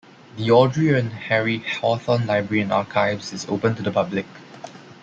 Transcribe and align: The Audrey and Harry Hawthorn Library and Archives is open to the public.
The 0.35 0.49
Audrey 0.49 0.97
and 0.97 1.13
Harry 1.13 1.59
Hawthorn 1.59 2.25
Library 2.25 2.61
and 2.61 2.73
Archives 2.73 3.33
is 3.33 3.45
open 3.47 3.75
to 3.75 3.83
the 3.83 3.91
public. 3.91 4.25